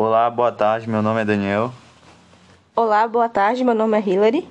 [0.00, 0.88] Olá, boa tarde.
[0.88, 1.72] Meu nome é Daniel.
[2.76, 3.64] Olá, boa tarde.
[3.64, 4.48] Meu nome é Hilary.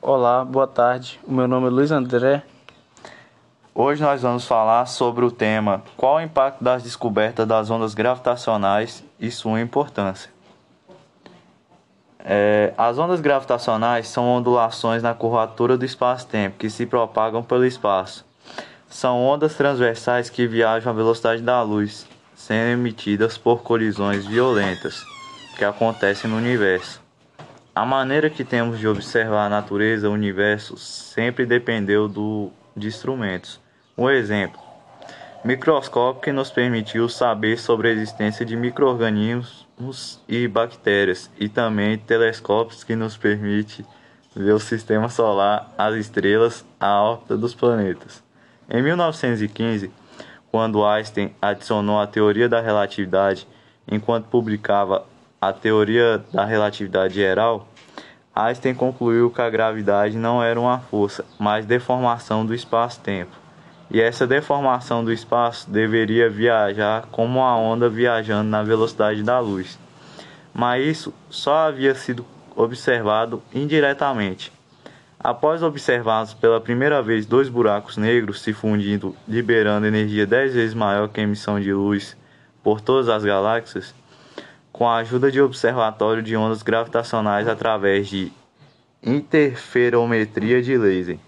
[0.00, 1.18] Olá, boa tarde.
[1.26, 2.44] O meu nome é Luiz André.
[3.74, 9.02] Hoje nós vamos falar sobre o tema Qual o impacto das descobertas das ondas gravitacionais
[9.18, 10.30] e sua importância.
[12.20, 18.24] É, as ondas gravitacionais são ondulações na curvatura do espaço-tempo que se propagam pelo espaço.
[18.88, 22.06] São ondas transversais que viajam à velocidade da luz,
[22.40, 25.06] sendo emitidas por colisões violentas
[25.58, 27.02] que acontecem no universo.
[27.74, 33.60] A maneira que temos de observar a natureza, o universo, sempre dependeu do, de instrumentos.
[33.96, 34.58] Um exemplo:
[35.44, 42.82] microscópio que nos permitiu saber sobre a existência de microorganismos e bactérias, e também telescópios
[42.82, 43.84] que nos permite
[44.34, 48.24] ver o sistema solar, as estrelas, a órbita dos planetas.
[48.68, 49.90] Em 1915,
[50.50, 53.46] quando Einstein adicionou a teoria da relatividade
[53.90, 55.04] enquanto publicava
[55.40, 57.66] a teoria da relatividade geral,
[58.34, 63.36] Einstein concluiu que a gravidade não era uma força, mas deformação do espaço-tempo.
[63.90, 69.78] E essa deformação do espaço deveria viajar como uma onda viajando na velocidade da luz.
[70.54, 74.52] Mas isso só havia sido observado indiretamente.
[75.22, 81.10] Após observarmos pela primeira vez dois buracos negros se fundindo, liberando energia 10 vezes maior
[81.10, 82.16] que a emissão de luz
[82.62, 83.94] por todas as galáxias,
[84.72, 88.32] com a ajuda de observatório de ondas gravitacionais através de
[89.02, 91.18] interferometria de laser.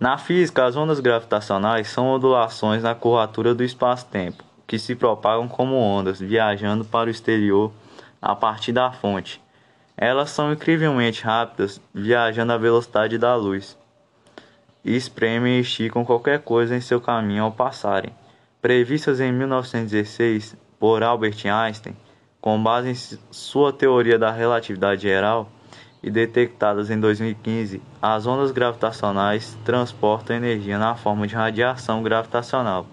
[0.00, 4.42] Na física, as ondas gravitacionais são ondulações na curvatura do espaço-tempo,
[4.74, 7.72] que se propagam como ondas, viajando para o exterior
[8.20, 9.40] a partir da fonte.
[9.96, 13.78] Elas são incrivelmente rápidas, viajando à velocidade da luz,
[14.84, 18.12] e espremem e esticam qualquer coisa em seu caminho ao passarem.
[18.60, 21.96] Previstas em 1916 por Albert Einstein,
[22.40, 25.48] com base em sua teoria da relatividade geral,
[26.02, 32.86] e detectadas em 2015, as ondas gravitacionais transportam energia na forma de radiação gravitacional.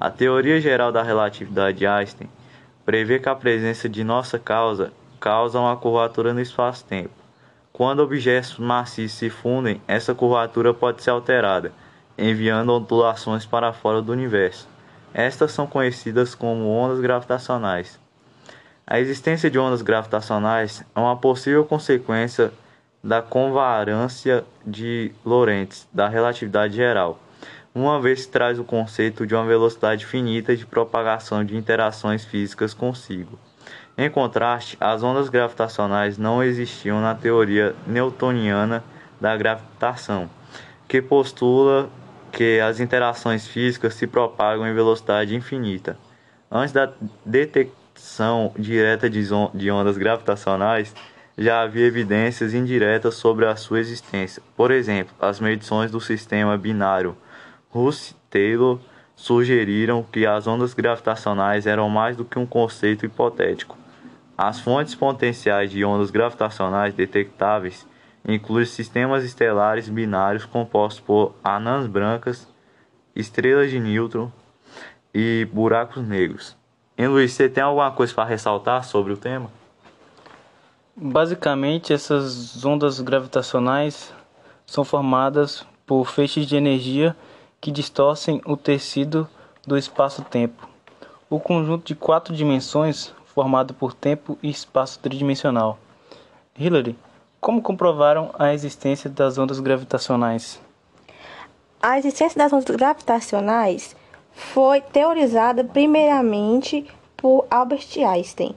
[0.00, 2.30] A teoria geral da relatividade de Einstein
[2.84, 7.10] prevê que a presença de nossa causa causa uma curvatura no espaço-tempo.
[7.72, 11.72] Quando objetos maciços se fundem, essa curvatura pode ser alterada,
[12.16, 14.68] enviando ondulações para fora do universo.
[15.12, 17.98] Estas são conhecidas como ondas gravitacionais.
[18.86, 22.52] A existência de ondas gravitacionais é uma possível consequência
[23.02, 27.18] da convarância de Lorentz da relatividade geral,
[27.80, 32.74] uma vez que traz o conceito de uma velocidade finita de propagação de interações físicas
[32.74, 33.38] consigo.
[33.96, 38.84] Em contraste, as ondas gravitacionais não existiam na teoria newtoniana
[39.20, 40.30] da gravitação,
[40.86, 41.90] que postula
[42.30, 45.98] que as interações físicas se propagam em velocidade infinita.
[46.50, 46.92] Antes da
[47.24, 50.94] detecção direta de ondas gravitacionais,
[51.36, 54.42] já havia evidências indiretas sobre a sua existência.
[54.56, 57.16] Por exemplo, as medições do sistema binário
[57.78, 58.80] Russell-Taylor
[59.14, 63.76] sugeriram que as ondas gravitacionais eram mais do que um conceito hipotético.
[64.36, 67.86] As fontes potenciais de ondas gravitacionais detectáveis
[68.26, 72.46] incluem sistemas estelares binários compostos por anãs brancas,
[73.14, 74.30] estrelas de nêutron
[75.14, 76.56] e buracos negros.
[76.96, 79.50] Hein, Luiz, você tem alguma coisa para ressaltar sobre o tema?
[80.94, 84.12] Basicamente, essas ondas gravitacionais
[84.66, 87.16] são formadas por feixes de energia
[87.60, 89.28] que distorcem o tecido
[89.66, 90.68] do espaço-tempo.
[91.28, 95.78] O conjunto de quatro dimensões formado por tempo e espaço tridimensional.
[96.58, 96.96] Hillary,
[97.40, 100.60] como comprovaram a existência das ondas gravitacionais?
[101.80, 103.94] A existência das ondas gravitacionais
[104.32, 106.86] foi teorizada primeiramente
[107.16, 108.56] por Albert Einstein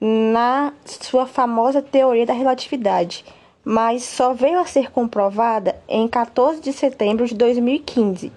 [0.00, 3.24] na sua famosa teoria da relatividade,
[3.64, 8.30] mas só veio a ser comprovada em 14 de setembro de 2015.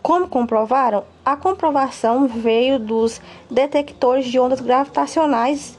[0.00, 1.04] Como comprovaram?
[1.24, 3.20] A comprovação veio dos
[3.50, 5.78] detectores de ondas gravitacionais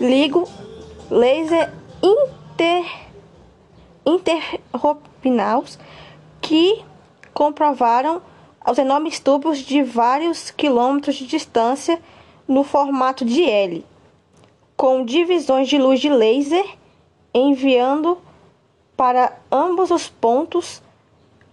[0.00, 0.48] LIGO
[1.10, 1.72] laser
[2.02, 2.84] inter,
[4.04, 5.78] interropinaus
[6.40, 6.82] que
[7.32, 8.20] comprovaram
[8.60, 12.00] aos enormes tubos de vários quilômetros de distância
[12.46, 13.84] no formato de L,
[14.76, 16.64] com divisões de luz de laser
[17.32, 18.18] enviando
[18.96, 20.82] para ambos os pontos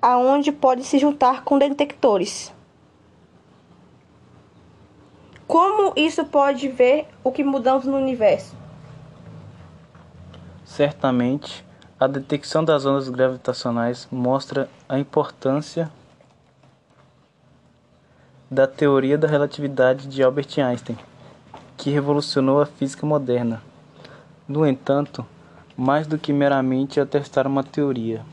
[0.02, 2.54] aonde pode se juntar com detectores.
[5.48, 8.56] Como isso pode ver o que mudamos no universo?
[10.66, 11.66] Certamente,
[11.98, 15.90] A detecção das ondas gravitacionais mostra a importância
[18.52, 21.00] da teoria da relatividade de Albert Einstein,
[21.78, 23.64] que revolucionou a física moderna.
[24.46, 25.26] No entanto,
[25.78, 28.26] mais do que meramente atestar uma teoria,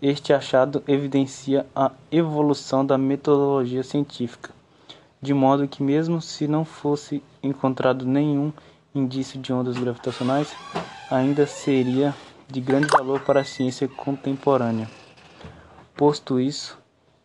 [0.00, 4.50] este achado evidencia a evolução da metodologia científica,
[5.20, 8.52] de modo que, mesmo se não fosse encontrado nenhum
[8.94, 10.54] indício de ondas gravitacionais,
[11.10, 12.14] ainda seria
[12.48, 14.90] de grande valor para a ciência contemporânea.
[15.96, 16.78] Posto isso,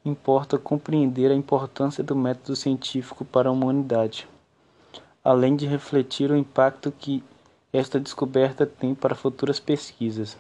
[0.06, 4.28] importa compreender a importância do método científico para a humanidade,
[5.24, 7.24] além de refletir o impacto que
[7.72, 10.38] esta descoberta tem para futuras pesquisas.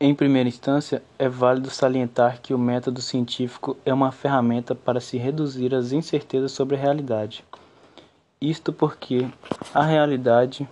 [0.00, 5.16] Em primeira instância, é válido salientar que o método científico é uma ferramenta para se
[5.16, 7.44] reduzir as incertezas sobre a realidade.
[8.40, 9.28] Isto porque
[9.74, 10.68] a realidade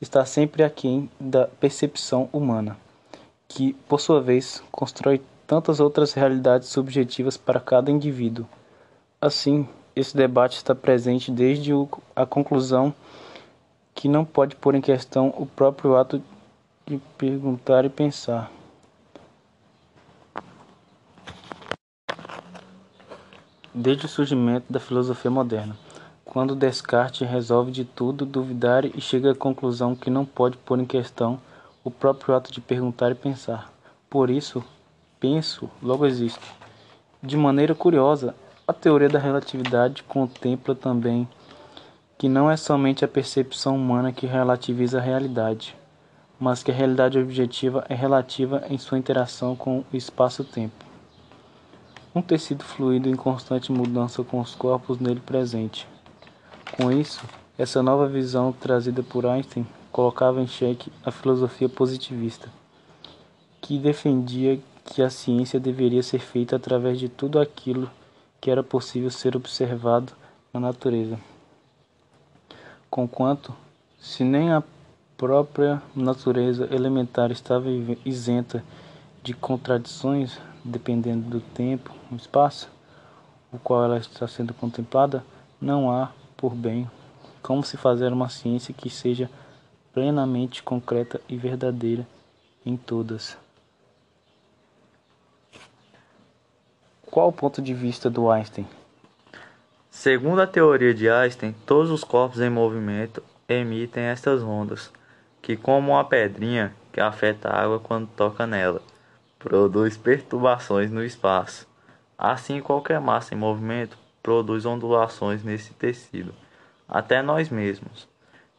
[0.00, 2.76] está sempre aquém da percepção humana,
[3.48, 8.46] que, por sua vez, constrói tantas outras realidades subjetivas para cada indivíduo.
[9.20, 11.72] Assim, esse debate está presente desde
[12.14, 12.94] a conclusão
[14.06, 16.22] que não pode pôr em questão o próprio ato
[16.86, 18.52] de perguntar e pensar.
[23.74, 25.76] Desde o surgimento da filosofia moderna,
[26.24, 30.86] quando Descartes resolve de tudo duvidar e chega à conclusão que não pode pôr em
[30.86, 31.40] questão
[31.82, 33.72] o próprio ato de perguntar e pensar.
[34.08, 34.62] Por isso,
[35.18, 36.46] penso, logo existo.
[37.20, 38.36] De maneira curiosa,
[38.68, 41.28] a teoria da relatividade contempla também
[42.18, 45.76] que não é somente a percepção humana que relativiza a realidade,
[46.40, 50.84] mas que a realidade objetiva é relativa em sua interação com o espaço-tempo.
[52.14, 55.86] Um tecido fluido em constante mudança com os corpos nele presente.
[56.76, 57.22] Com isso,
[57.58, 62.48] essa nova visão trazida por Einstein colocava em xeque a filosofia positivista,
[63.60, 67.90] que defendia que a ciência deveria ser feita através de tudo aquilo
[68.40, 70.12] que era possível ser observado
[70.52, 71.18] na natureza.
[72.90, 73.54] Conquanto,
[73.98, 74.62] se nem a
[75.16, 77.68] própria natureza elementar estava
[78.04, 78.62] isenta
[79.22, 82.68] de contradições, dependendo do tempo, o espaço,
[83.52, 85.24] o qual ela está sendo contemplada,
[85.60, 86.88] não há, por bem,
[87.42, 89.30] como se fazer uma ciência que seja
[89.92, 92.06] plenamente concreta e verdadeira
[92.64, 93.36] em todas.
[97.10, 98.66] Qual o ponto de vista do Einstein?
[99.98, 104.92] Segundo a teoria de Einstein, todos os corpos em movimento emitem estas ondas,
[105.40, 108.82] que, como uma pedrinha que afeta a água quando toca nela,
[109.38, 111.66] produz perturbações no espaço.
[112.16, 116.34] Assim, qualquer massa em movimento produz ondulações nesse tecido,
[116.86, 118.06] até nós mesmos.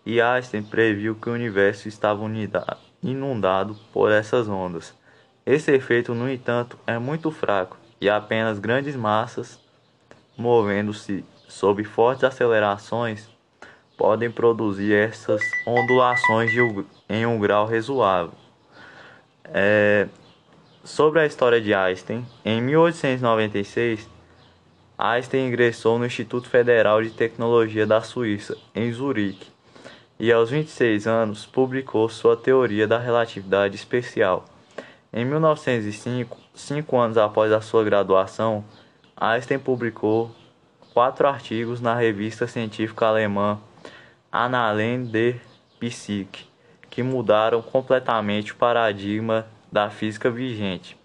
[0.04, 2.24] E Einstein previu que o universo estava
[3.04, 4.92] inundado por essas ondas.
[5.46, 9.67] Esse efeito, no entanto, é muito fraco e apenas grandes massas
[10.38, 13.28] movendo-se sob fortes acelerações
[13.98, 16.52] podem produzir essas ondulações
[17.10, 18.34] em um grau razoável.
[19.46, 20.08] É,
[20.84, 24.08] sobre a história de Einstein, em 1896,
[24.98, 29.52] Einstein ingressou no Instituto Federal de Tecnologia da Suíça, em Zurique,
[30.20, 34.46] e aos 26 anos publicou sua teoria da relatividade especial.
[35.12, 38.64] Em 1905, cinco anos após a sua graduação,
[39.20, 40.30] Einstein publicou
[40.94, 43.58] quatro artigos na revista científica alemã
[44.32, 45.42] Annalen der
[45.80, 46.46] Physik,
[46.88, 50.96] que mudaram completamente o paradigma da física vigente.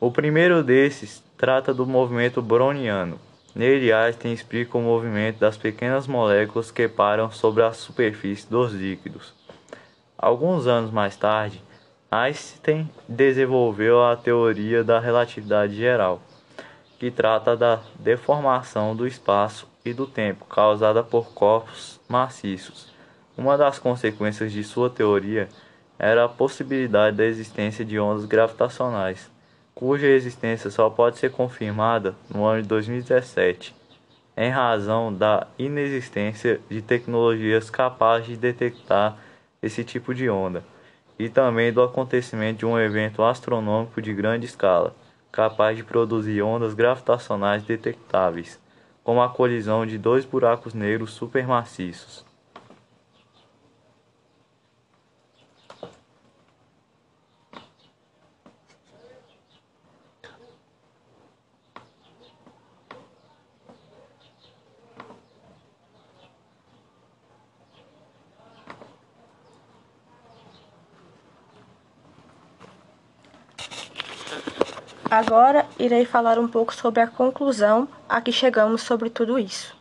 [0.00, 3.20] O primeiro desses trata do movimento browniano.
[3.54, 9.32] Nele, Einstein explica o movimento das pequenas moléculas que param sobre a superfície dos líquidos.
[10.18, 11.62] Alguns anos mais tarde,
[12.10, 16.20] Einstein desenvolveu a teoria da relatividade geral,
[16.98, 22.92] que trata da deformação do espaço e do tempo causada por corpos maciços.
[23.36, 25.48] Uma das consequências de sua teoria
[25.98, 29.30] era a possibilidade da existência de ondas gravitacionais,
[29.74, 33.74] cuja existência só pode ser confirmada no ano de 2017,
[34.36, 39.16] em razão da inexistência de tecnologias capazes de detectar
[39.62, 40.64] esse tipo de onda
[41.18, 44.94] e também do acontecimento de um evento astronômico de grande escala,
[45.34, 48.60] capaz de produzir ondas gravitacionais detectáveis,
[49.02, 52.24] como a colisão de dois buracos negros supermaciços.
[75.16, 79.72] Agora irei falar um pouco sobre a conclusão a que chegamos sobre tudo isso.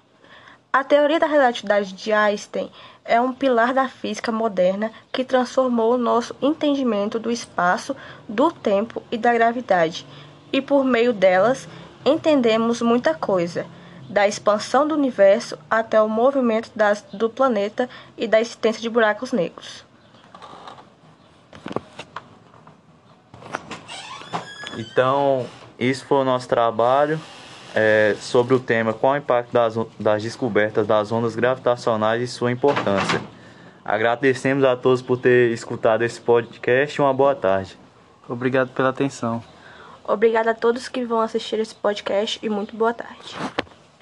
[0.72, 2.70] A teoria da relatividade de Einstein
[3.04, 7.96] é um pilar da física moderna que transformou o nosso entendimento do espaço,
[8.30, 10.06] do tempo e da gravidade,
[10.52, 11.68] e por meio delas
[12.06, 13.66] entendemos muita coisa,
[14.08, 19.32] da expansão do universo até o movimento das, do planeta e da existência de buracos
[19.32, 19.84] negros.
[24.78, 25.46] Então,
[25.80, 27.20] isso foi o nosso trabalho
[27.76, 32.52] é, sobre o tema qual o impacto das, das descobertas das ondas gravitacionais e sua
[32.52, 33.22] importância.
[33.84, 37.78] Agradecemos a todos por ter escutado esse podcast e uma boa tarde.
[38.28, 39.44] Obrigado pela atenção.
[40.06, 43.36] Obrigada a todos que vão assistir esse podcast e muito boa tarde.